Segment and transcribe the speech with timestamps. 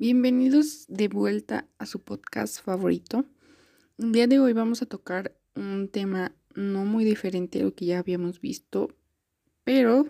[0.00, 3.24] Bienvenidos de vuelta a su podcast favorito.
[3.98, 7.86] El día de hoy vamos a tocar un tema no muy diferente a lo que
[7.86, 8.94] ya habíamos visto,
[9.64, 10.06] pero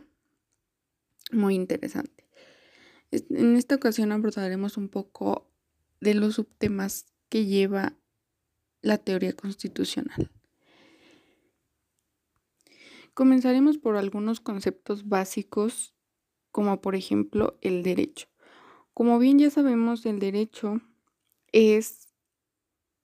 [1.32, 2.28] muy interesante.
[3.10, 5.50] En esta ocasión abordaremos un poco
[6.02, 7.96] de los subtemas que lleva
[8.82, 10.30] la teoría constitucional.
[13.14, 15.94] Comenzaremos por algunos conceptos básicos,
[16.50, 18.28] como por ejemplo el derecho.
[18.98, 20.80] Como bien ya sabemos, el derecho
[21.52, 22.08] es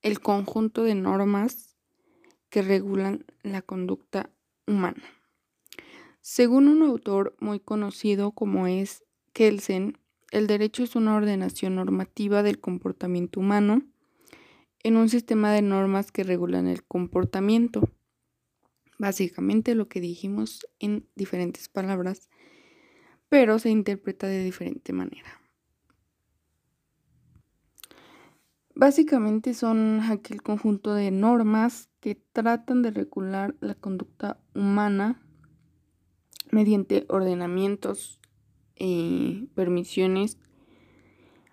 [0.02, 1.76] el conjunto de normas
[2.48, 4.28] que regulan la conducta
[4.66, 5.04] humana.
[6.20, 9.96] Según un autor muy conocido como es Kelsen,
[10.32, 13.82] el derecho es una ordenación normativa del comportamiento humano
[14.82, 17.88] en un sistema de normas que regulan el comportamiento.
[18.98, 22.30] Básicamente lo que dijimos en diferentes palabras,
[23.28, 25.43] pero se interpreta de diferente manera.
[28.76, 35.22] Básicamente son aquel conjunto de normas que tratan de regular la conducta humana
[36.50, 38.20] mediante ordenamientos,
[38.74, 40.38] eh, permisiones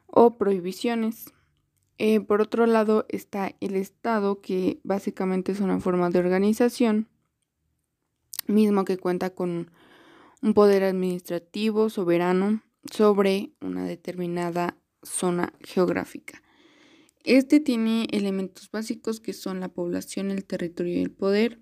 [0.08, 1.32] o prohibiciones.
[2.00, 7.08] Eh, por otro lado está el Estado, que básicamente es una forma de organización,
[8.48, 9.70] mismo que cuenta con
[10.42, 16.42] un poder administrativo soberano sobre una determinada zona geográfica.
[17.24, 21.60] Este tiene elementos básicos que son la población, el territorio y el poder.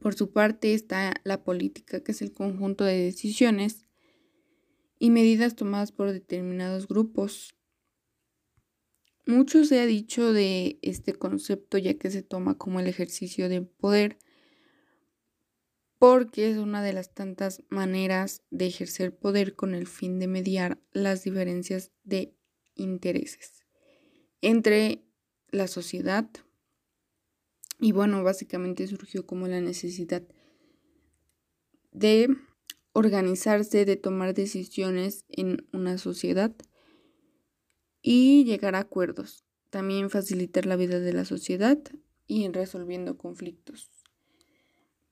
[0.00, 3.86] Por su parte está la política, que es el conjunto de decisiones
[4.98, 7.54] y medidas tomadas por determinados grupos.
[9.26, 13.66] Mucho se ha dicho de este concepto ya que se toma como el ejercicio del
[13.66, 14.18] poder
[15.98, 20.78] porque es una de las tantas maneras de ejercer poder con el fin de mediar
[20.92, 22.34] las diferencias de
[22.74, 23.63] intereses
[24.40, 25.04] entre
[25.50, 26.28] la sociedad.
[27.80, 30.22] Y bueno, básicamente surgió como la necesidad
[31.92, 32.36] de
[32.92, 36.54] organizarse, de tomar decisiones en una sociedad
[38.02, 39.44] y llegar a acuerdos.
[39.70, 41.78] También facilitar la vida de la sociedad
[42.26, 43.90] y en resolviendo conflictos.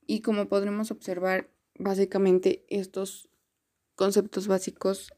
[0.06, 3.28] Y como podremos observar, básicamente estos
[3.94, 5.12] conceptos básicos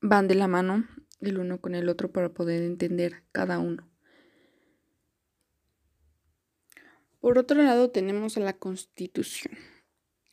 [0.00, 0.86] van de la mano
[1.20, 3.88] el uno con el otro para poder entender cada uno.
[7.20, 9.54] Por otro lado tenemos a la Constitución.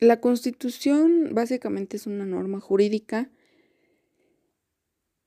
[0.00, 3.30] La Constitución básicamente es una norma jurídica,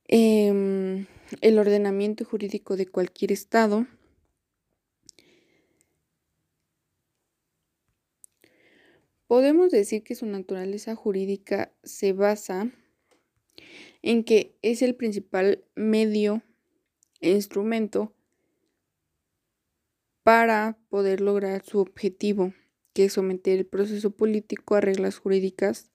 [0.08, 1.06] em,
[1.40, 3.86] el ordenamiento jurídico de cualquier Estado.
[9.28, 12.70] Podemos decir que su naturaleza jurídica se basa
[14.02, 16.42] en que es el principal medio
[17.20, 18.12] e instrumento
[20.22, 22.52] para poder lograr su objetivo,
[22.92, 25.90] que es someter el proceso político a reglas jurídicas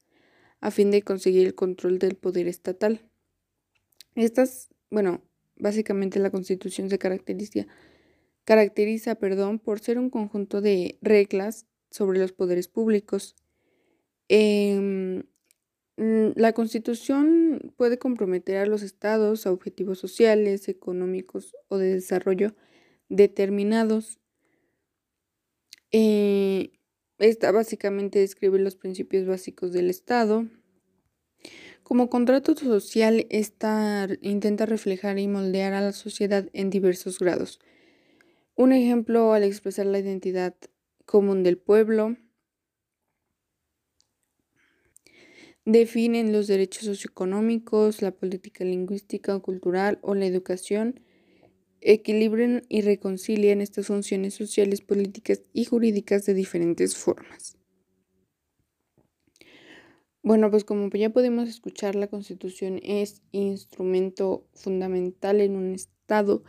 [0.59, 3.01] a fin de conseguir el control del poder estatal.
[4.15, 5.21] Estas, bueno,
[5.55, 7.67] básicamente la Constitución se caracteriza,
[8.43, 13.35] caracteriza perdón, por ser un conjunto de reglas sobre los poderes públicos.
[14.29, 15.23] Em,
[15.97, 22.53] la Constitución puede comprometer a los estados a objetivos sociales, económicos o de desarrollo
[23.09, 24.19] determinados.
[25.91, 26.71] Eh,
[27.17, 30.45] esta básicamente describe los principios básicos del Estado.
[31.81, 37.59] Como contrato social, esta intenta reflejar y moldear a la sociedad en diversos grados.
[38.55, 40.53] Un ejemplo al expresar la identidad
[41.05, 42.17] común del pueblo,
[45.67, 51.01] definen los derechos socioeconómicos, la política lingüística o cultural o la educación,
[51.81, 57.57] equilibran y reconcilian estas funciones sociales, políticas y jurídicas de diferentes formas.
[60.23, 66.43] Bueno, pues como ya podemos escuchar, la Constitución es instrumento fundamental en un Estado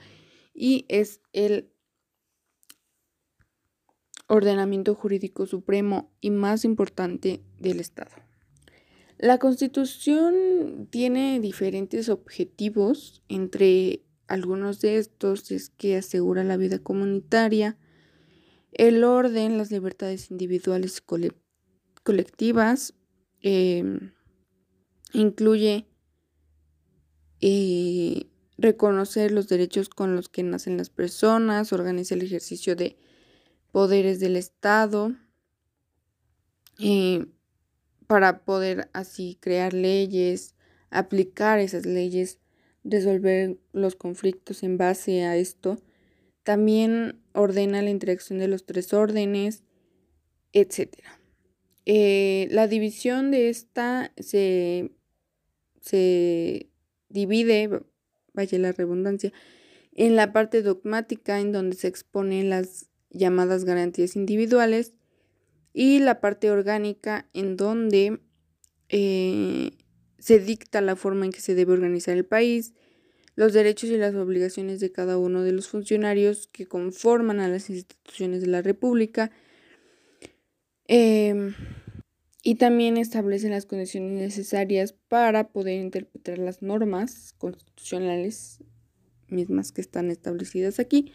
[0.55, 1.73] y es el
[4.29, 8.28] ordenamiento jurídico supremo y más importante del Estado.
[9.19, 17.77] La Constitución tiene diferentes objetivos, entre algunos de estos es que asegura la vida comunitaria,
[18.71, 21.31] el orden, las libertades individuales y
[22.05, 22.95] colectivas,
[23.41, 24.13] em,
[25.13, 25.89] incluye
[27.41, 28.27] eh,
[28.57, 32.97] reconocer los derechos con los que nacen las personas, organiza el ejercicio de
[33.73, 35.13] poderes del Estado,
[36.79, 37.27] eh,
[38.09, 40.55] para poder así crear leyes,
[40.91, 42.39] aplicar esas leyes,
[42.83, 45.79] resolver los conflictos en base a esto.
[46.43, 49.63] También ordena la interacción de los tres órdenes,
[50.55, 50.97] etc.
[51.85, 54.91] Eh, la división de esta se,
[55.83, 56.71] se
[57.11, 57.83] divide,
[58.33, 59.35] vaya la redundancia,
[59.93, 64.95] en la parte dogmática en donde se exponen las llamadas garantías individuales
[65.79, 68.19] y la parte orgánica en donde
[68.89, 69.71] eh,
[70.19, 72.75] se dicta la forma en que se debe organizar el país,
[73.37, 77.71] los derechos y las obligaciones de cada uno de los funcionarios que conforman a las
[77.71, 79.31] instituciones de la República
[80.89, 81.55] em,
[82.43, 88.65] y también establece las condiciones necesarias para poder interpretar las normas constitucionales
[89.29, 91.13] mismas que están establecidas aquí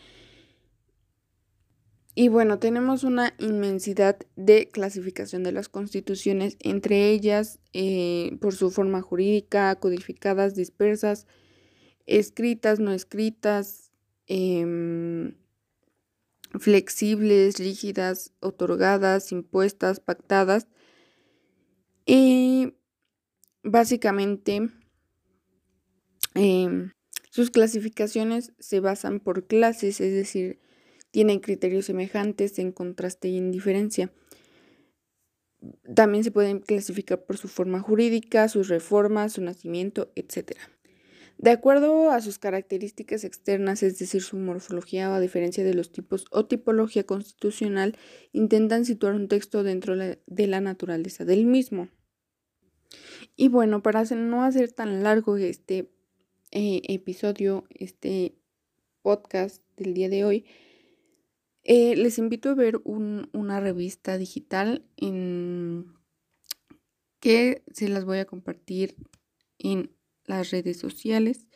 [2.16, 8.70] y bueno, tenemos una inmensidad de clasificación de las constituciones, entre ellas eh, por su
[8.70, 11.26] forma jurídica, codificadas, dispersas,
[12.06, 13.92] escritas, no escritas,
[14.28, 15.36] em,
[16.60, 20.68] flexibles, rígidas, otorgadas, impuestas, pactadas.
[22.06, 22.76] Y
[23.64, 24.70] básicamente
[26.36, 26.92] em,
[27.32, 30.60] sus clasificaciones se basan por clases, es decir,
[31.14, 34.12] tienen criterios semejantes en contraste y en diferencia.
[35.94, 40.54] También se pueden clasificar por su forma jurídica, sus reformas, su nacimiento, etc.
[41.38, 46.26] De acuerdo a sus características externas, es decir, su morfología a diferencia de los tipos
[46.32, 47.96] o tipología constitucional,
[48.32, 51.90] intentan situar un texto dentro de la naturaleza del mismo.
[53.36, 55.92] Y bueno, para no hacer tan largo este
[56.50, 58.34] eh, episodio, este
[59.04, 60.46] podcast del día de hoy,
[61.64, 65.94] eh, les invito a ver una revista digital en
[67.20, 68.96] que se las voy a compartir
[69.58, 69.92] en
[70.26, 71.48] las redes sociales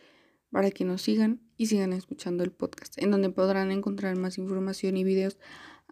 [0.50, 4.96] para que nos sigan y sigan escuchando el podcast, en donde podrán encontrar más información
[4.96, 5.38] y videos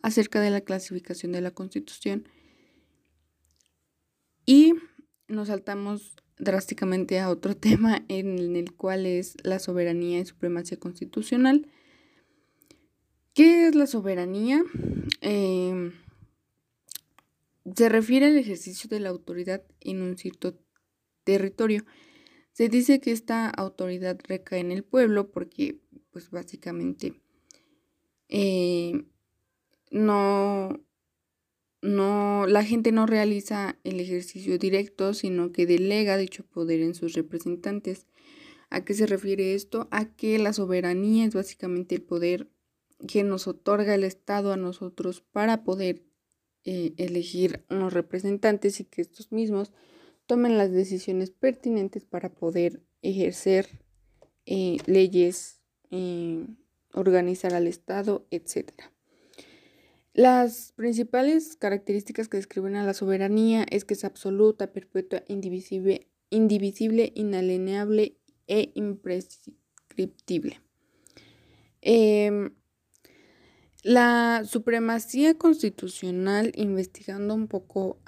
[0.01, 2.27] acerca de la clasificación de la Constitución.
[4.45, 4.75] Y
[5.27, 11.67] nos saltamos drásticamente a otro tema en el cual es la soberanía y supremacía constitucional.
[13.35, 14.63] ¿Qué es la soberanía?
[15.19, 15.91] Em,
[17.75, 20.57] se refiere al ejercicio de la autoridad en un cierto
[21.25, 21.83] territorio.
[22.53, 27.19] Se dice que esta autoridad recae en el pueblo porque, pues básicamente,
[28.29, 29.03] eh,
[29.91, 30.69] no,
[31.81, 37.11] no, la gente no realiza el ejercicio directo, sino que delega dicho poder en sus
[37.11, 38.07] representantes.
[38.69, 39.89] ¿A qué se refiere esto?
[39.91, 42.47] A que la soberanía es básicamente el poder
[43.07, 46.03] que nos otorga el Estado a nosotros para poder
[46.63, 49.71] eh, elegir unos representantes y que estos mismos
[50.25, 53.67] tomen las decisiones pertinentes para poder ejercer
[54.45, 55.61] eh, leyes,
[55.91, 56.47] eh,
[56.93, 58.71] organizar al Estado, etc.
[60.13, 67.11] Las principales características que describen a la soberanía es que es absoluta, perpetua, indivisible, indivisible
[67.15, 68.17] inalienable
[68.47, 70.61] e imprescriptible.
[71.81, 72.55] Em,
[73.85, 77.99] la supremacía constitucional, investigando un poco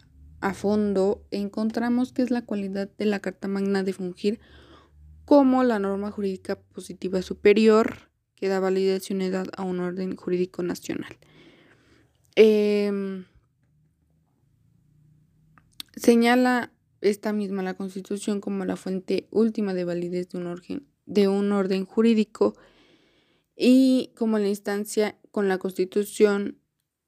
[0.42, 4.40] a fondo, encontramos que es la cualidad de la Carta Magna de fungir
[5.24, 10.64] como la norma jurídica positiva superior que da validez y unidad a un orden jurídico
[10.64, 11.16] nacional.
[12.34, 13.26] Em,
[15.96, 21.28] señala esta misma la Constitución como la fuente última de validez de un orden, de
[21.28, 22.56] un orden jurídico
[23.56, 26.60] y como la instancia con la Constitución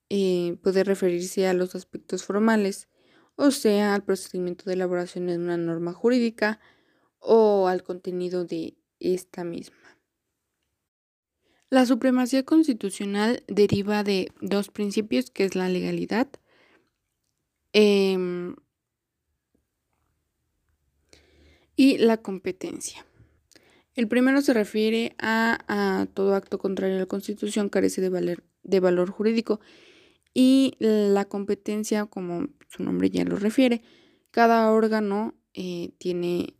[0.09, 2.87] eh, puede referirse a los aspectos formales,
[3.35, 6.59] o sea, al procedimiento de elaboración de una norma jurídica
[7.17, 9.97] o al contenido de esta misma.
[11.71, 16.27] La supremacía constitucional deriva de dos principios, que es la legalidad
[17.73, 18.55] em,
[21.75, 23.08] y la competencia.
[23.99, 29.59] El primero se refiere a, todo acto contrario a la Constitución carece de, valor jurídico
[30.33, 33.81] y la competencia, como su nombre ya lo refiere,
[34.31, 36.55] cada órgano eh, tiene,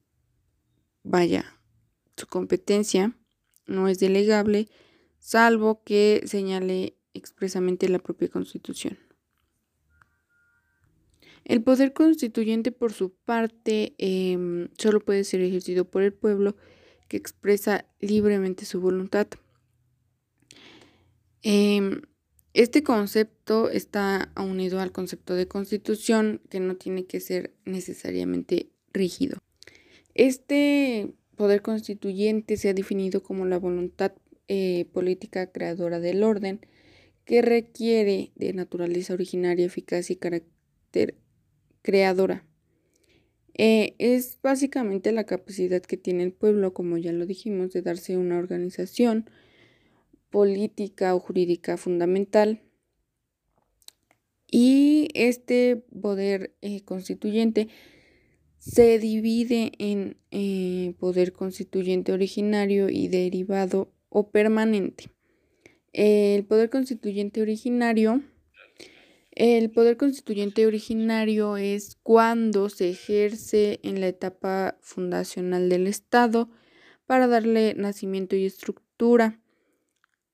[1.04, 1.58] vaya,
[2.18, 3.18] su competencia
[3.66, 4.68] no es delegable,
[5.20, 9.00] salvo que señale expresamente la propia Constitución.
[11.46, 16.58] El poder constituyente, por su parte, em, solo puede ser ejercido por el pueblo
[17.10, 19.28] que expresa libremente su voluntad.
[21.42, 22.04] Em,
[22.54, 29.38] este concepto está unido al concepto de constitución que no tiene que ser necesariamente rígido.
[30.14, 34.14] Este poder constituyente se ha definido como la voluntad
[34.48, 36.62] eh, política creadora del orden
[37.24, 41.16] que requiere de naturaleza originaria, eficaz y carácter
[41.82, 42.49] creadora.
[43.62, 48.16] Eh, es básicamente la capacidad que tiene el pueblo, como ya lo dijimos, de darse
[48.16, 49.30] una organización
[50.30, 52.62] política o jurídica fundamental.
[54.50, 57.68] Y este poder eh, constituyente
[58.60, 65.10] se divide en eh, poder constituyente originario y derivado o permanente.
[65.92, 68.24] El poder constituyente originario.
[69.40, 76.50] El poder constituyente originario es cuando se ejerce en la etapa fundacional del Estado
[77.06, 79.40] para darle nacimiento y estructura.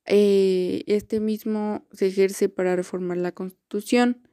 [0.07, 4.27] Eh, este mismo se ejerce para reformar la Constitución.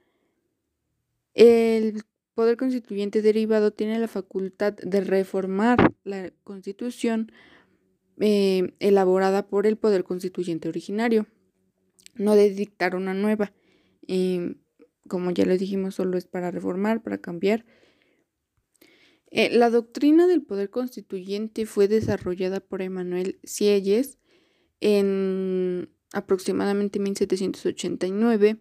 [1.35, 7.31] El poder constituyente derivado tiene la facultad de reformar la Constitución
[8.21, 11.26] eh, elaborada por el Poder Constituyente originario,
[12.14, 13.52] no de dictar una nueva.
[14.09, 14.57] Eh,
[15.09, 17.65] como ya les dijimos, solo es para reformar, para cambiar.
[19.31, 24.19] Eh, la doctrina del Poder Constituyente fue desarrollada por Emanuel Sieyes
[24.81, 28.61] en aproximadamente 1789,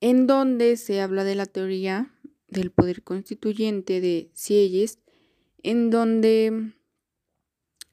[0.00, 2.14] en donde se habla de la teoría
[2.48, 5.00] del Poder Constituyente de Sieyes,
[5.62, 6.72] en donde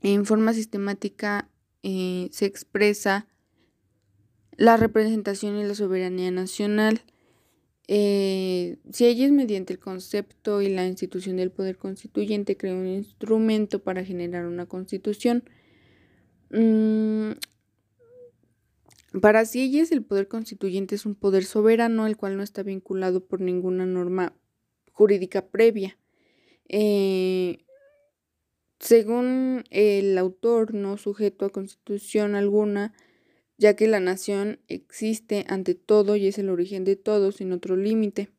[0.02, 1.50] en forma sistemática
[1.84, 3.28] eh, se expresa
[4.58, 7.02] la representación y la soberanía nacional.
[7.88, 12.88] Eh, si ella es mediante el concepto y la institución del poder constituyente crea un
[12.88, 15.44] instrumento para generar una constitución.
[16.50, 17.32] Mm,
[19.22, 23.40] para si el poder constituyente es un poder soberano, el cual no está vinculado por
[23.40, 24.34] ninguna norma
[24.92, 25.98] jurídica previa.
[26.68, 27.66] Eh,
[28.80, 32.94] según el autor, no sujeto a constitución alguna,
[33.58, 37.76] ya que la nación existe ante todo y es el origen de todo sin otro
[37.76, 38.30] límite.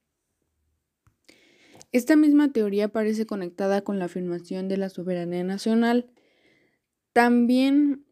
[1.92, 6.10] Esta misma teoría parece conectada con la afirmación de la soberanía nacional.
[7.12, 8.04] También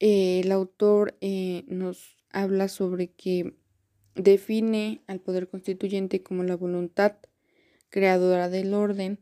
[0.00, 3.54] eh, el autor eh, nos habla sobre que
[4.16, 7.16] define al poder constituyente como la voluntad
[7.90, 9.20] creadora del orden,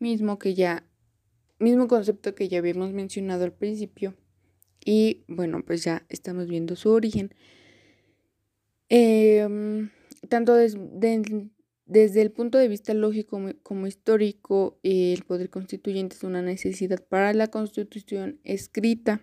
[0.00, 0.84] mismo que ya
[1.60, 4.14] mismo concepto que ya habíamos mencionado al principio.
[4.84, 7.34] Y bueno, pues ya estamos viendo su origen.
[8.88, 9.90] Em,
[10.28, 17.04] tanto desde el punto de vista lógico como, histórico, el poder constituyente es una necesidad
[17.06, 19.20] para la constitución escrita.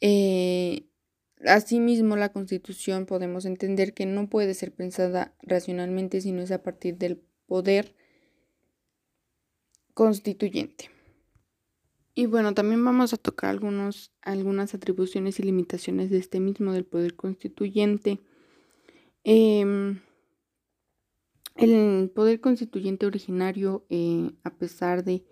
[0.00, 0.88] Eh,
[1.44, 6.62] asimismo, la constitución podemos entender que no puede ser pensada racionalmente si no es a
[6.62, 7.94] partir del poder
[9.94, 10.90] constituyente.
[12.14, 16.84] Y bueno, también vamos a tocar algunos, algunas atribuciones y limitaciones de este mismo del
[16.84, 18.20] poder constituyente.
[19.22, 20.00] Em,
[21.54, 25.24] el poder constituyente originario, eh, a pesar de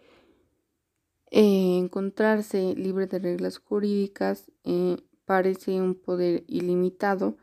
[1.30, 7.36] eh, encontrarse libre de reglas jurídicas, eh, parece un poder ilimitado.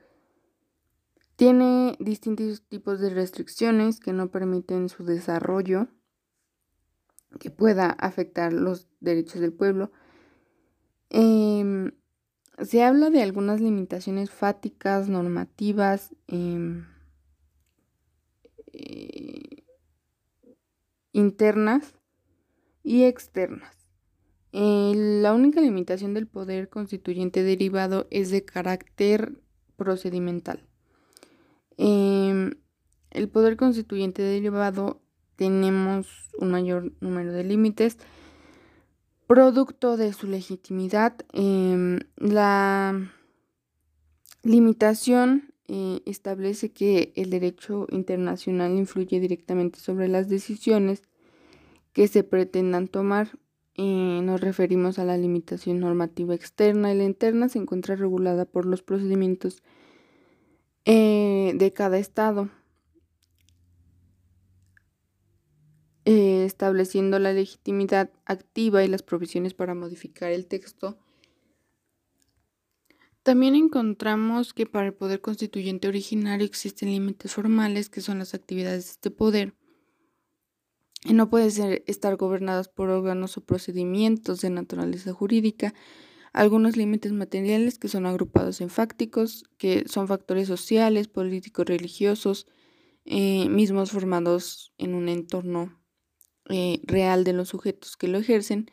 [1.36, 5.90] Tiene distintos tipos de restricciones que no permiten su desarrollo
[7.40, 9.92] que pueda afectar los derechos del pueblo.
[11.10, 11.92] Em,
[12.64, 16.86] se habla de algunas limitaciones fáticas, normativas, em,
[18.74, 19.64] eh,
[21.12, 21.96] internas
[22.84, 23.76] y externas.
[24.52, 29.42] La única limitación del poder constituyente derivado es de carácter
[29.76, 30.66] procedimental.
[31.78, 32.52] Em,
[33.12, 35.02] el poder constituyente derivado
[35.36, 37.98] tenemos un mayor número de límites.
[39.28, 43.10] Producto de su legitimidad, em, la
[44.44, 51.02] limitación eh, establece que el derecho internacional influye directamente sobre las decisiones
[51.92, 53.40] que se pretendan tomar.
[53.78, 58.66] Eh, nos referimos a la limitación normativa externa y la interna se encuentra regulada por
[58.66, 59.64] los procedimientos
[60.86, 62.50] eh, de cada estado.
[66.08, 71.00] Eh, estableciendo la legitimidad activa y las provisiones para modificar el texto.
[73.24, 78.86] También encontramos que para el poder constituyente originario existen límites formales que son las actividades
[78.86, 79.56] de este poder
[81.04, 85.74] y no puede ser, estar gobernadas por órganos o procedimientos de naturaleza jurídica.
[86.34, 92.46] Algunos límites materiales que son agrupados en fácticos, que son factores sociales, políticos, religiosos,
[93.06, 95.85] eh, mismos formados en un entorno
[96.50, 98.70] eh, real de los sujetos que lo ejercen.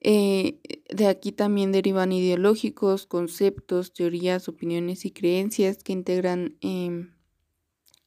[0.00, 7.12] Eh, de aquí también derivan ideológicos, conceptos, teorías, opiniones y creencias que integran em,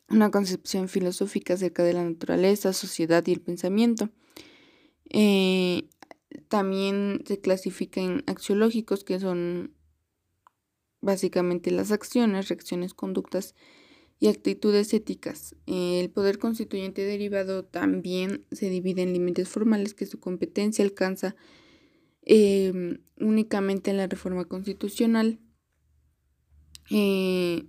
[0.10, 4.10] una concepción filosófica acerca de la naturaleza, sociedad y el pensamiento.
[5.10, 5.90] Eh,
[6.48, 9.74] también se clasifica en axiológicos, que son
[11.02, 13.56] básicamente las acciones, reacciones, conductas
[14.20, 15.56] y actitudes éticas.
[15.66, 21.36] El poder constituyente derivado también se divide en límites formales que su competencia alcanza
[22.24, 25.40] em, únicamente en la reforma constitucional.
[26.92, 27.66] Eh,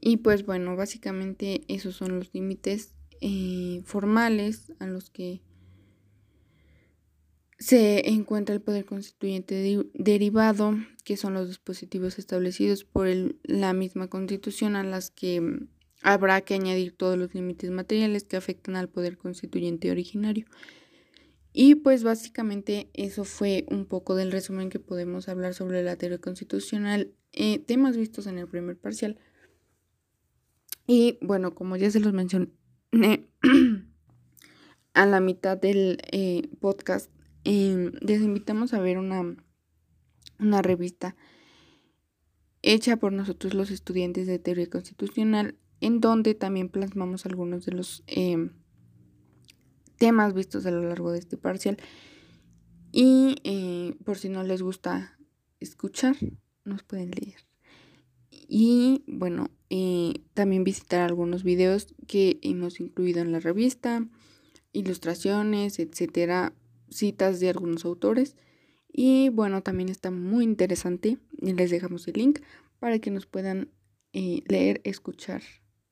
[0.00, 5.40] y pues bueno, básicamente esos son los límites eh, formales a los que
[7.64, 13.08] se encuentra el poder constituyente derivado, que son los dispositivos establecidos por
[13.42, 15.68] la misma constitución a las que mm,
[16.02, 20.44] habrá que añadir todos los límites materiales que afectan al poder constituyente originario.
[21.54, 26.18] Y pues básicamente eso fue un poco del resumen que podemos hablar sobre la teoría
[26.18, 29.16] constitucional, eh, temas vistos en el primer parcial.
[30.86, 32.50] Y bueno, como ya se los mencioné
[34.92, 37.13] a la mitad del eh, podcast,
[37.44, 39.36] Em, les invitamos a ver una,
[40.38, 41.14] una revista
[42.62, 48.02] hecha por nosotros los estudiantes de teoría constitucional, en donde también plasmamos algunos de los
[48.06, 48.50] em,
[49.98, 51.76] temas vistos a lo largo de este parcial.
[52.90, 55.18] Y eh, por si no les gusta
[55.60, 56.16] escuchar,
[56.64, 57.44] nos pueden leer.
[58.30, 64.06] Y bueno, eh, también visitar algunos videos que hemos incluido en la revista,
[64.72, 66.54] ilustraciones, etcétera,
[66.90, 68.36] citas de algunos autores.
[68.92, 71.18] Y bueno, también está muy interesante.
[71.38, 72.40] Les dejamos el link
[72.78, 73.70] para que nos puedan
[74.12, 75.42] eh, leer, escuchar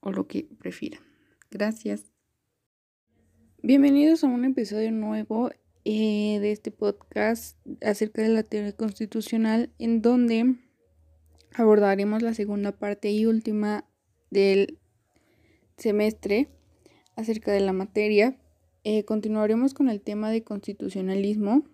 [0.01, 1.03] o lo que prefieran.
[1.51, 2.12] Gracias.
[3.62, 5.51] Bienvenidos a un episodio nuevo
[5.85, 10.57] eh, de este podcast acerca de la teoría constitucional en donde
[11.55, 13.85] abordaremos la segunda parte y última
[14.31, 14.79] del
[15.77, 16.49] semestre
[17.16, 18.37] acerca de la materia
[18.85, 21.64] eh, continuaremos con el tema de constitucionalismo.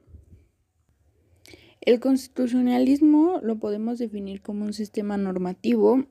[1.81, 6.05] El constitucionalismo lo podemos definir como un sistema normativo,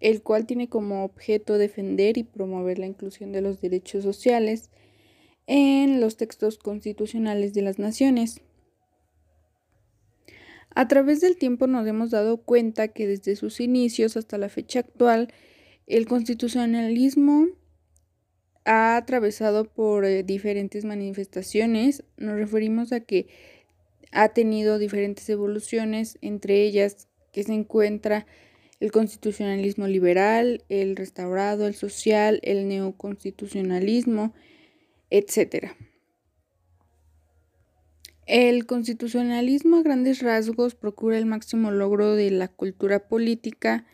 [0.00, 4.70] el cual tiene como objeto defender y promover la inclusión de los derechos sociales
[5.46, 8.40] en los textos constitucionales de las naciones.
[10.74, 14.80] A través del tiempo nos hemos dado cuenta que desde sus inicios hasta la fecha
[14.80, 15.32] actual,
[15.86, 17.48] el constitucionalismo
[18.64, 22.02] ha atravesado por eh, diferentes manifestaciones.
[22.16, 23.28] Nos referimos a que
[24.12, 28.26] ha tenido diferentes evoluciones, entre ellas que se encuentra
[28.80, 34.34] el constitucionalismo liberal, el restaurado, el social, el neoconstitucionalismo,
[35.10, 35.72] etc.
[38.26, 43.84] El constitucionalismo a grandes rasgos procura el máximo logro de la cultura política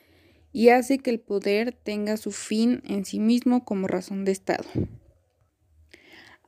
[0.53, 4.65] y hace que el poder tenga su fin en sí mismo como razón de Estado.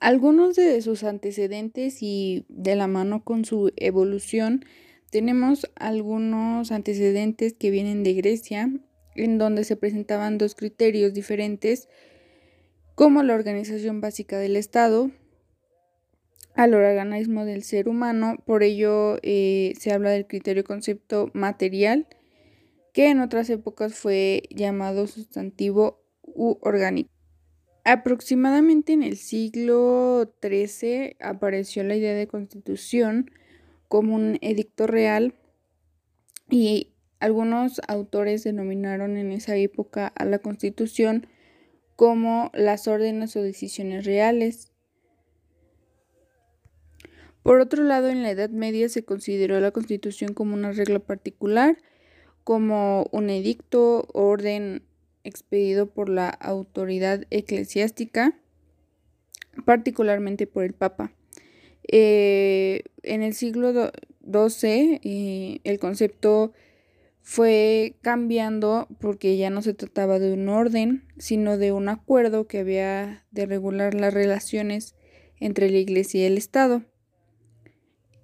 [0.01, 4.65] Algunos de sus antecedentes y de la mano con su evolución,
[5.11, 8.69] tenemos algunos antecedentes que vienen de Grecia,
[9.15, 11.89] en donde se presentaban dos criterios diferentes,
[12.95, 15.11] como la organización básica del Estado,
[16.55, 22.07] al organismo del ser humano, por ello eh, se habla del criterio concepto material,
[22.93, 27.11] que en otras épocas fue llamado sustantivo u orgánico.
[27.85, 33.31] Aproximadamente en el siglo XIII apareció la idea de constitución
[33.89, 35.35] como un edicto real
[36.49, 41.27] y algunos autores denominaron en esa época a la constitución
[41.97, 44.73] como las órdenes o decisiones reales.
[47.43, 51.77] Por otro lado, en la Edad Media se consideró la constitución como una regla particular
[52.45, 54.83] como un edicto orden
[55.25, 58.39] expedido por la autoridad eclesiástica,
[59.65, 61.13] particularmente por el Papa.
[61.89, 66.53] Eh, en el siglo XII eh, el concepto
[67.23, 72.59] fue cambiando porque ya no se trataba de un orden, sino de un acuerdo que
[72.59, 74.97] había de regular las relaciones
[75.39, 76.83] entre la Iglesia y el Estado.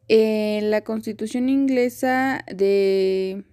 [0.08, 3.44] En la Constitución inglesa de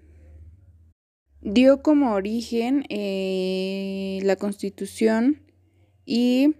[1.45, 5.43] dio como origen eh, la Constitución
[6.03, 6.55] y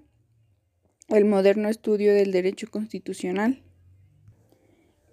[1.09, 3.63] el moderno estudio del derecho constitucional.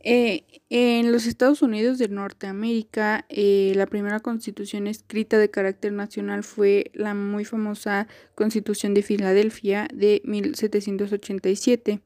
[0.05, 6.43] Eh, en los Estados Unidos de Norteamérica, eh, la primera constitución escrita de carácter nacional
[6.43, 12.01] fue la muy famosa Constitución de Filadelfia de 1787.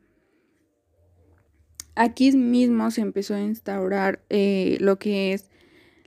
[1.97, 5.49] Aquí mismo se empezó a instaurar lo que es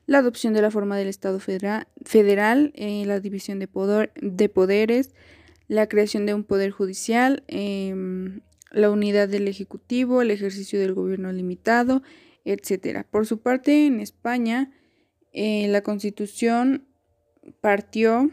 [0.09, 5.13] la adopción de la forma del Estado federal, la división de, poder, de poderes,
[5.67, 8.41] la creación de un poder judicial, em,
[8.71, 12.01] la unidad del Ejecutivo, el ejercicio del gobierno limitado,
[12.43, 13.05] etc.
[13.07, 14.71] Por su parte, en España,
[15.31, 16.87] eh, la Constitución
[17.61, 18.31] partió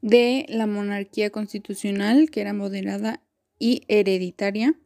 [0.00, 3.22] de la monarquía constitucional, que era moderada
[3.58, 4.80] y hereditaria,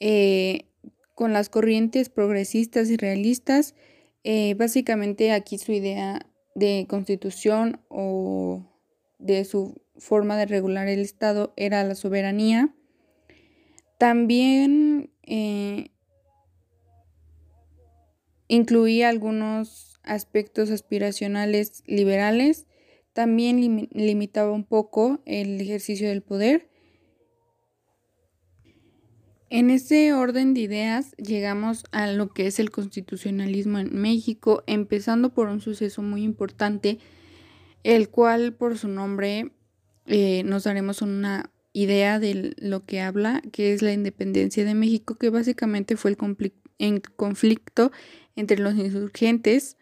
[0.00, 0.72] eh,
[1.14, 3.76] con las corrientes progresistas y realistas.
[4.28, 8.66] Eh, básicamente aquí su idea de constitución o
[9.18, 12.74] de su forma de regular el Estado era la soberanía
[13.98, 15.90] también eh,
[18.48, 22.66] incluía algunos aspectos aspiracionales liberales,
[23.12, 26.68] también limitaba un poco el ejercicio del poder.
[29.56, 35.32] En ese orden de ideas llegamos a lo que es el constitucionalismo en México, empezando
[35.32, 36.98] por un suceso muy importante,
[37.82, 39.52] el cual por su nombre
[40.04, 45.14] eh, nos daremos una idea de lo que habla, que es la independencia de México,
[45.14, 47.92] que básicamente fue el conflicto
[48.34, 49.78] entre los insurgentes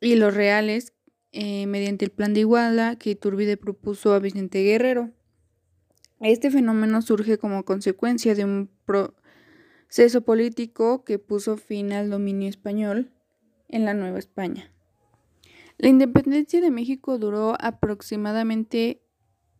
[0.00, 0.94] y los reales
[1.30, 5.12] eh, mediante el plan de Iguala que Iturbide propuso a Vicente Guerrero.
[6.20, 13.10] Este fenómeno surge como consecuencia de un proceso político que puso fin al dominio español
[13.68, 14.70] en la Nueva España.
[15.78, 19.00] La independencia de México duró aproximadamente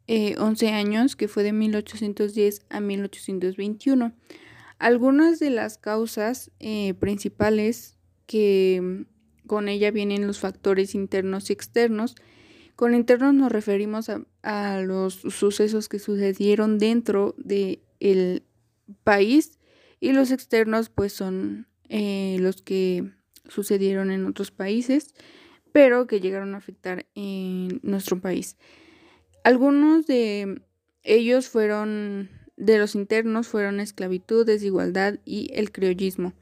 [0.07, 4.13] 11 eh, años, que fue de 1810 a 1821.
[4.79, 7.97] Algunas de las causas eh, principales
[8.27, 12.17] que mm, con ella vienen los factores internos y externos.
[12.81, 14.09] Con internos nos referimos
[14.43, 18.43] a, los sucesos que sucedieron dentro del
[19.05, 19.59] país
[20.01, 23.05] y los externos pues son eh, los que
[23.47, 25.15] sucedieron en otros países
[25.73, 28.57] pero que llegaron a afectar en nuestro país.
[29.45, 30.63] Algunos de
[31.03, 36.33] ellos fueron, de los internos, fueron esclavitud, desigualdad y el criollismo.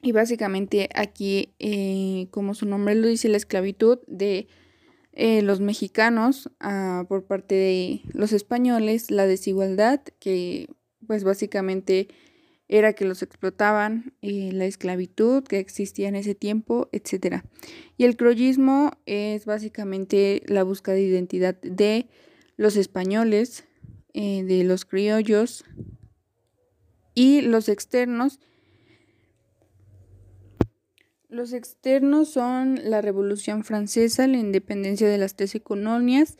[0.00, 4.46] Y básicamente aquí, eh, como su nombre lo dice, la esclavitud de
[5.16, 10.68] eh, los mexicanos ah, por parte de los españoles, la desigualdad, que
[11.06, 12.08] pues básicamente
[12.66, 17.42] era que los explotaban, eh, la esclavitud que existía en ese tiempo, etc.
[17.96, 22.08] Y el croyismo es básicamente la búsqueda de identidad de
[22.56, 23.64] los españoles,
[24.14, 25.64] eh, de los criollos
[27.14, 28.40] y los externos.
[31.34, 36.38] Los externos son la Revolución Francesa, la independencia de las tres colonias,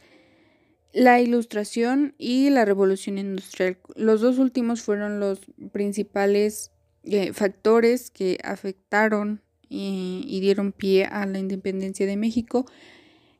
[0.93, 3.77] la ilustración y la revolución industrial.
[3.97, 5.41] Los dos últimos fueron los
[5.73, 6.71] principales
[7.03, 12.65] eh, factores que afectaron y, dieron pie a la independencia de México,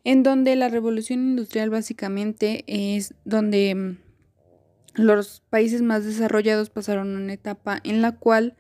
[0.03, 3.99] en donde la revolución industrial básicamente es donde mm,
[4.95, 8.57] los países más desarrollados pasaron una etapa en la cual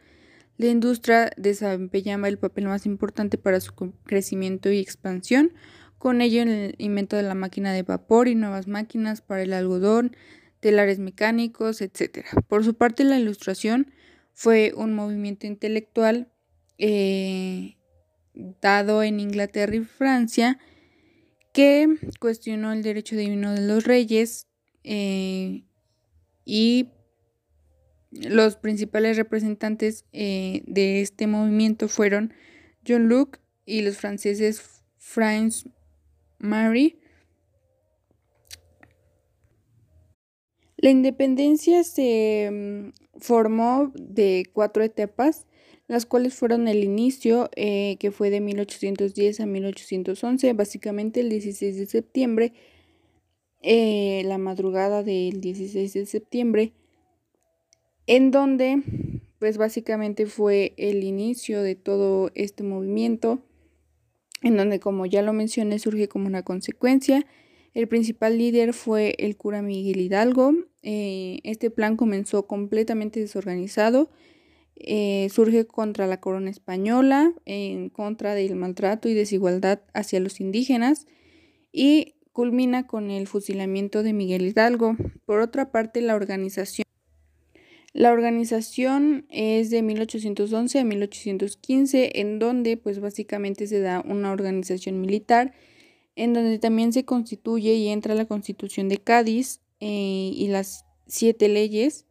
[0.56, 3.72] la industria desempeñaba el papel más importante para su
[4.04, 5.52] crecimiento y expansión,
[5.98, 10.16] con ello el invento de la máquina de vapor y nuevas máquinas para el algodón,
[10.60, 12.24] telares mecánicos, etc.
[12.46, 13.92] Por su parte, la ilustración
[14.32, 16.28] fue un movimiento intelectual
[16.78, 17.76] eh,
[18.60, 20.58] dado en Inglaterra y Francia
[21.52, 21.86] que
[22.18, 24.48] cuestionó el derecho divino de los reyes
[24.82, 25.64] eh,
[26.44, 26.88] y
[28.22, 32.32] los principales representantes eh, de este movimiento fueron
[32.86, 35.68] John Locke y los franceses Franz
[36.38, 36.98] Mary.
[40.76, 45.46] La independencia se mm, formó de cuatro etapas,
[45.86, 51.76] las cuales fueron el inicio, eh, que fue de 1810 a 1811, básicamente el 16
[51.76, 52.52] de septiembre,
[53.62, 56.74] eh, la madrugada del 16 de septiembre,
[58.06, 58.82] en donde,
[59.38, 63.42] pues básicamente fue el inicio de todo este movimiento
[64.44, 67.26] en donde, como ya lo mencioné, surge como una consecuencia.
[67.72, 70.52] El principal líder fue el cura Miguel Hidalgo.
[70.82, 74.10] Eh, este plan comenzó completamente desorganizado.
[74.76, 81.06] Eh, surge contra la corona española, en contra del maltrato y desigualdad hacia los indígenas
[81.72, 84.96] y culmina con el fusilamiento de Miguel Hidalgo.
[85.24, 86.84] Por otra parte, la organización
[87.94, 95.00] La organización es de 1811 a 1815, en donde pues básicamente se da una organización
[95.00, 95.54] militar,
[96.16, 101.48] en donde también se constituye y entra la constitución de Cádiz eh, y las siete
[101.48, 102.04] leyes.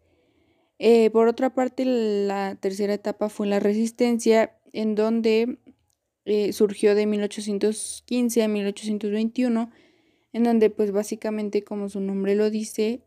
[0.80, 5.58] Eh, por otra parte, la tercera etapa fue la resistencia, en donde
[6.24, 9.70] eh, surgió de 1815 a 1821,
[10.32, 13.02] en donde pues básicamente como su nombre lo dice,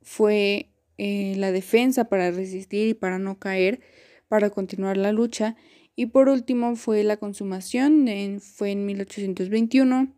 [0.00, 3.80] fue eh, la defensa para resistir y para no caer,
[4.28, 5.56] para continuar la lucha.
[5.94, 8.06] Y por último fue la consumación,
[8.40, 10.12] fue en 1821,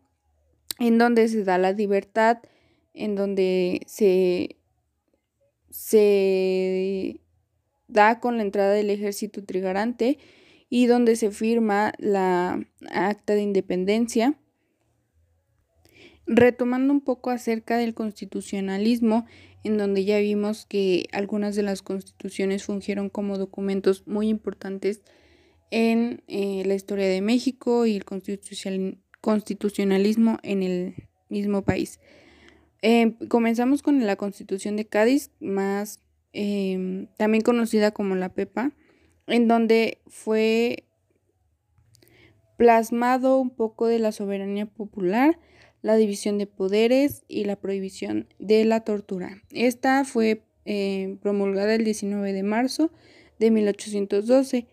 [0.79, 2.39] en donde se da la libertad,
[2.93, 4.57] en donde se,
[5.69, 7.21] se
[7.87, 10.17] da con la entrada del ejército trigarante
[10.69, 14.35] y donde se firma la acta de independencia.
[16.25, 19.25] Retomando un poco acerca del constitucionalismo,
[19.63, 25.01] en donde ya vimos que algunas de las constituciones fungieron como documentos muy importantes
[25.69, 28.05] en eh, la historia de México y el
[29.21, 30.95] constitucionalismo en el
[31.29, 31.99] mismo país.
[32.81, 36.01] Em, comenzamos con la Constitución de Cádiz, más
[36.33, 38.71] em, también conocida como la PEPA,
[39.27, 40.85] en donde fue
[42.57, 45.39] plasmado un poco de la soberanía popular
[45.81, 49.41] la división de poderes y la prohibición de la tortura.
[49.51, 52.91] Esta fue eh, promulgada el 19 de marzo
[53.39, 54.67] de 1812.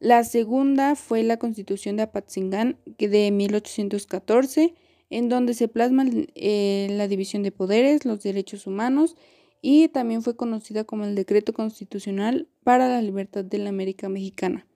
[0.00, 4.74] La segunda fue la Constitución de Apatzingán de 1814,
[5.10, 9.16] en donde se plasma eh, la división de poderes, los derechos humanos
[9.62, 14.66] y también fue conocida como el Decreto Constitucional para la Libertad de la América Mexicana.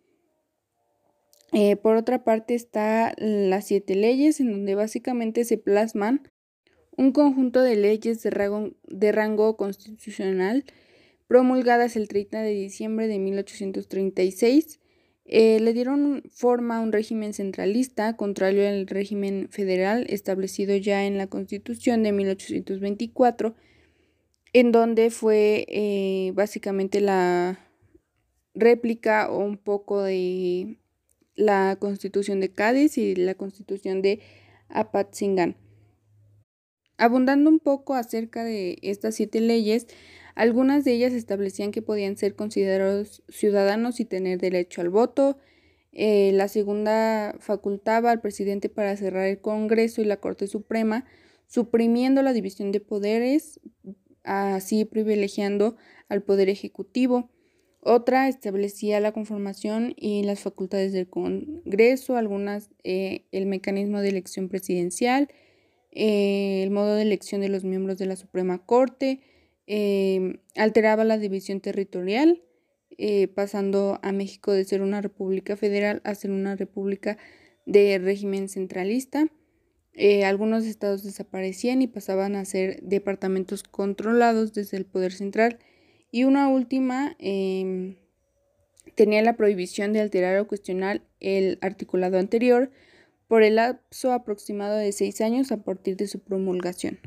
[1.53, 6.31] Eh, por otra parte está las siete leyes, en donde básicamente se plasman
[6.97, 10.65] un conjunto de leyes de rango, constitucional
[11.27, 14.81] promulgadas el 30 de diciembre de 1836.
[15.25, 21.19] Eh, le dieron forma a un régimen centralista, contrario al régimen federal establecido ya en
[21.19, 23.55] la Constitución de 1824,
[24.53, 27.61] en donde fue eh, básicamente la
[28.55, 30.80] réplica o un poco de
[31.41, 34.21] la Constitución de Cádiz y la Constitución de
[34.69, 35.57] Apatzingán.
[36.99, 39.87] Abundando un poco acerca de estas siete leyes,
[40.35, 45.39] algunas de ellas establecían que podían ser considerados ciudadanos y tener derecho al voto.
[45.93, 51.07] Eh, la segunda facultaba al presidente para cerrar el Congreso y la Corte Suprema,
[51.47, 53.61] suprimiendo la división de poderes,
[54.23, 55.77] así privilegiando
[56.09, 57.31] al Poder Ejecutivo.
[57.83, 64.51] Otra establecía la conformación y las facultades del Congreso, algunas eh, el mecanismo de elección
[64.51, 65.29] presidencial,
[65.91, 69.21] eh, el modo de elección de los miembros de la Suprema Corte,
[69.67, 72.43] em, alteraba la división territorial,
[72.99, 77.17] eh, pasando a México de ser una república federal a ser una república
[77.67, 79.29] de régimen centralista.
[80.25, 85.59] algunos estados desaparecían y pasaban a ser departamentos controlados desde el poder central
[86.11, 87.97] y una última em,
[88.95, 92.71] tenía la prohibición de alterar o cuestionar el articulado anterior
[93.29, 96.99] por el lapso aproximado de seis años a partir de su promulgación.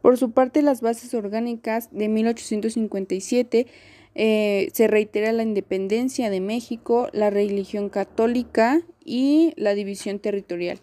[0.00, 3.66] Por su parte, las bases orgánicas de 1857
[4.14, 10.78] eh, se reitera la independencia de México, la religión católica y la división territorial.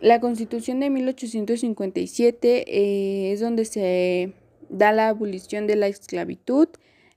[0.00, 4.32] La constitución de 1857 eh, es donde se
[4.70, 6.68] da la abolición de la esclavitud,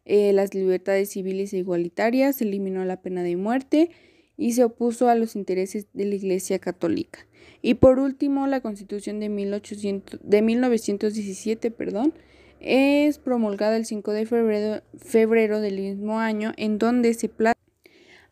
[0.06, 3.92] eh, las libertades civiles e igualitarias, eliminó la pena de muerte
[4.38, 7.28] y se opuso a los intereses de la Iglesia Católica.
[7.62, 12.14] Y por último, la Constitución de, 1800, de 1917 perdón,
[12.60, 17.62] es promulgada el 5 de febrero, febrero del mismo año, en donde se plasma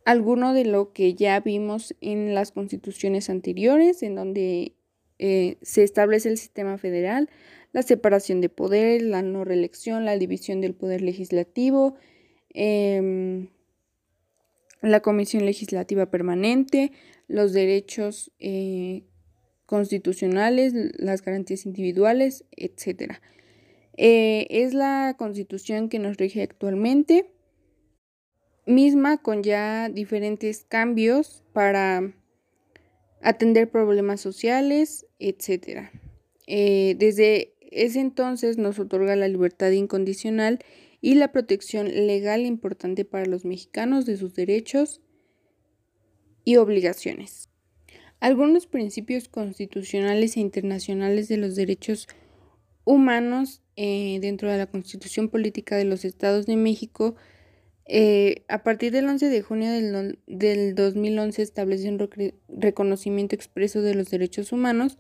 [0.06, 4.74] alguno de lo que ya vimos en las constituciones anteriores, en donde
[5.20, 7.30] eh, se establece el sistema federal,
[7.72, 11.96] la separación de poderes, la no reelección, la división del poder legislativo,
[12.54, 13.50] em,
[14.82, 16.92] la comisión legislativa permanente,
[17.28, 19.04] los derechos eh,
[19.66, 23.20] constitucionales, las garantías individuales, etc.
[23.98, 27.30] Eh, es la constitución que nos rige actualmente,
[28.66, 32.14] misma con ya diferentes cambios para
[33.22, 35.90] atender problemas sociales, etc.
[36.48, 40.60] Eh, desde ese entonces nos otorga la libertad incondicional
[41.02, 45.02] y la protección legal importante para los mexicanos de sus derechos
[46.44, 47.50] y obligaciones.
[48.20, 52.08] Algunos principios constitucionales e internacionales de los derechos
[52.84, 57.16] humanos eh, dentro de la Constitución Política de los Estados de México,
[57.86, 63.96] eh, a partir del 11 de junio del, del 2011 establece un reconocimiento expreso de
[63.96, 64.98] los derechos humanos,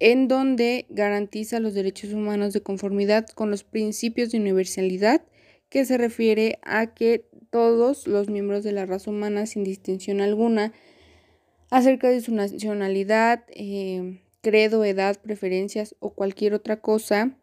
[0.00, 5.22] en donde garantiza los derechos humanos de conformidad con los principios de universalidad,
[5.68, 10.72] que se refiere a que todos los miembros de la raza humana, sin distinción alguna,
[11.70, 17.36] acerca de su nacionalidad, eh, credo, edad, preferencias o cualquier otra cosa,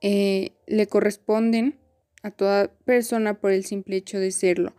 [0.00, 1.78] eh, le corresponden
[2.22, 4.74] a toda persona por el simple hecho de serlo.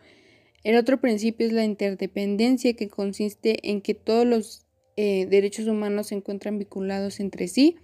[0.64, 4.65] El otro principio es la interdependencia, que consiste en que todos los
[4.98, 7.78] eh, derechos humanos se encuentran vinculados entre sí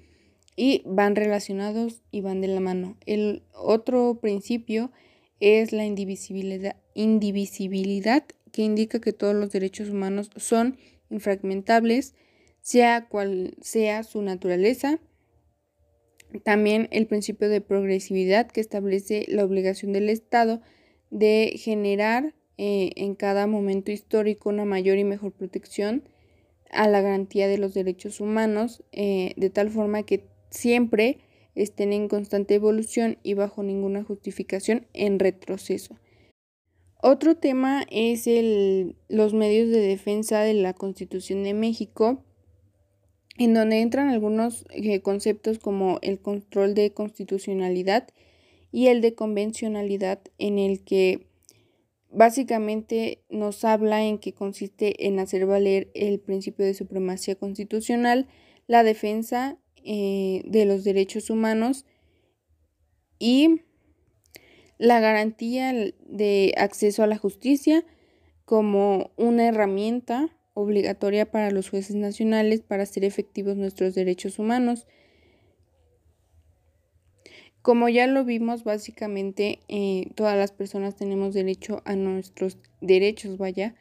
[0.56, 2.98] y van relacionados y van de la mano.
[3.06, 4.92] El otro principio
[5.40, 6.76] es la indivisibilidad,
[8.52, 10.78] que indica que todos los derechos humanos son
[11.10, 12.16] infragmentables,
[12.62, 15.00] sea cual sea su naturaleza.
[16.44, 20.62] También el principio de progresividad que establece la obligación del Estado
[21.10, 26.04] de generar eh, en cada momento histórico una mayor y mejor protección
[26.72, 31.20] a la garantía de los derechos humanos, eh, de tal forma que siempre
[31.56, 35.98] estén en constante evolución y bajo ninguna justificación en retroceso.
[37.04, 42.24] Otro tema es el, los medios de defensa de la Constitución de México,
[43.38, 48.08] en donde entran algunos eh, conceptos como el control de constitucionalidad
[48.72, 51.31] y el de convencionalidad, en el que
[52.12, 58.28] básicamente nos habla en que consiste en hacer valer el principio de supremacía constitucional,
[58.68, 61.86] la defensa eh, de los derechos humanos
[63.18, 63.62] y
[64.78, 67.86] la garantía de acceso a la justicia
[68.46, 74.88] como una herramienta obligatoria para los jueces nacionales para hacer efectivos nuestros derechos humanos.
[77.62, 83.76] Como ya lo vimos, básicamente eh, todas las personas tenemos derecho a nuestros derechos, vaya,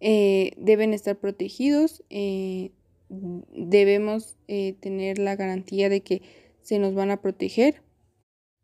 [0.00, 2.70] eh, deben estar protegidos, eh,
[3.08, 4.36] debemos
[4.80, 6.22] tener la garantía de que
[6.62, 7.82] se nos van a proteger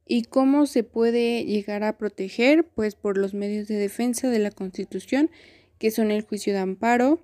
[0.09, 2.65] ¿Y cómo se puede llegar a proteger?
[2.65, 5.31] Pues por los medios de defensa de la Constitución,
[5.79, 7.21] que son el juicio de amparo,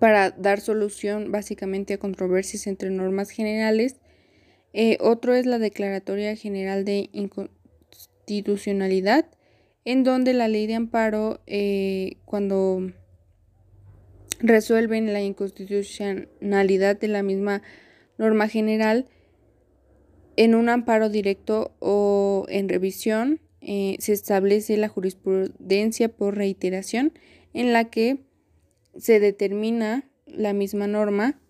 [0.00, 3.96] para dar solución básicamente a controversias entre normas generales.
[4.78, 9.24] Eh, otro es la Declaratoria General de Inconstitucionalidad,
[9.86, 12.92] en donde la ley de amparo, eh, cuando
[14.38, 17.62] resuelven la inconstitucionalidad de la misma
[18.18, 19.06] norma general,
[20.36, 27.14] en un amparo directo o en revisión eh, se establece la jurisprudencia por reiteración
[27.54, 28.18] en la que
[28.94, 31.40] se determina la misma norma.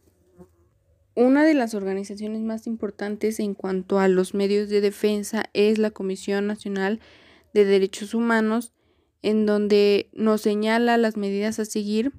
[1.17, 5.91] Una de las organizaciones más importantes en cuanto a los medios de defensa es la
[5.91, 7.01] Comisión Nacional
[7.55, 8.75] de Derechos Humanos,
[9.23, 12.13] en donde nos señala las medidas a seguir,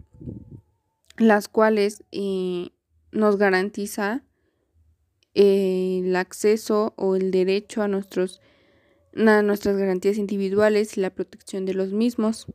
[1.20, 2.72] las cuales eh,
[3.12, 4.24] nos garantiza
[5.36, 8.42] el acceso o el derecho a, nuestros,
[9.14, 12.48] nuestras garantías individuales y la protección de los mismos.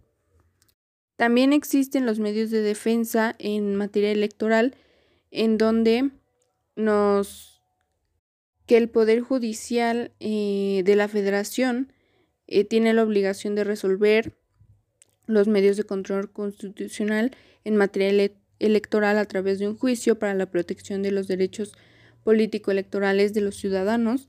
[1.14, 4.74] También existen los medios de defensa en materia electoral
[5.30, 6.10] en donde
[6.76, 7.52] nos
[8.66, 11.92] que el Poder Judicial eh, de la Federación
[12.46, 14.36] eh, tiene la obligación de resolver
[15.26, 20.50] los medios de control constitucional en materia electoral a través de un juicio para la
[20.50, 21.72] protección de los derechos
[22.24, 24.28] político-electorales de los ciudadanos.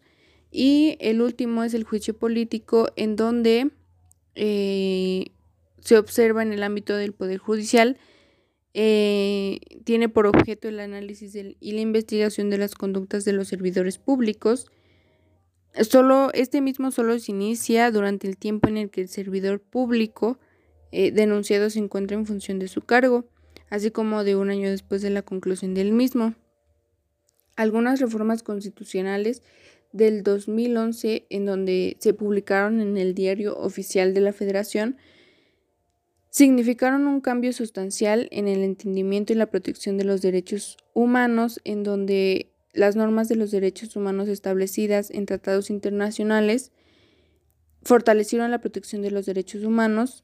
[0.52, 3.72] Y el último es el juicio político en donde
[4.36, 5.28] eh,
[5.80, 7.98] se observa en el ámbito del Poder Judicial,
[8.74, 13.98] eh, tiene por objeto el análisis y la investigación de las conductas de los servidores
[13.98, 14.68] públicos.
[15.82, 20.40] Solo, este mismo solo se inicia durante el tiempo en el que el servidor público
[20.92, 23.26] eh, denunciado se encuentra en función de su cargo,
[23.70, 26.36] así como de un año después de la conclusión del mismo
[27.56, 29.42] algunas reformas constitucionales
[29.92, 34.98] del 2011 en donde se publicaron en el diario oficial de la Federación
[36.34, 41.84] significaron un cambio sustancial en el entendimiento y la protección de los derechos humanos en
[41.84, 46.72] donde las normas de los derechos humanos establecidas en tratados internacionales
[47.84, 50.24] fortalecieron la protección de los derechos humanos,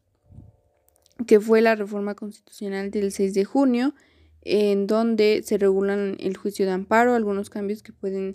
[1.28, 3.93] que fue la reforma constitucional del 6 de junio,
[4.41, 7.14] en donde se regulan el juicio de amparo.
[7.14, 8.34] Algunos cambios que pueden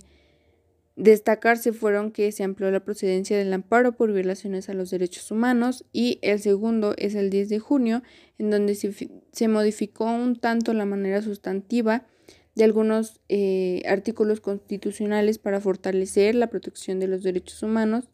[0.97, 5.85] destacarse fueron que se amplió la procedencia del amparo por violaciones a los derechos humanos
[5.93, 8.03] y el segundo es el 10 de junio,
[8.39, 12.07] en donde se, modificó un tanto la manera sustantiva
[12.55, 18.09] de algunos eh, artículos constitucionales para fortalecer la protección de los derechos humanos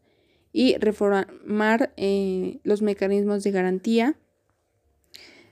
[0.51, 4.15] y reformar eh, los mecanismos de garantía,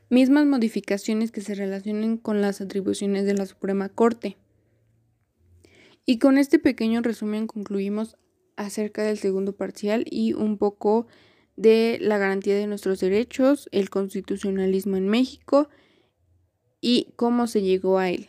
[0.09, 4.37] mismas modificaciones que se relacionen con las atribuciones de la Suprema Corte.
[6.09, 8.17] Y con este pequeño resumen concluimos
[8.55, 11.05] acerca del segundo parcial y un poco
[11.55, 15.69] de la garantía de nuestros derechos, el constitucionalismo en México
[16.81, 18.27] y cómo se llegó a él.